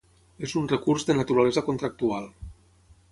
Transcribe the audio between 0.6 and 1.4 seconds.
un recurs de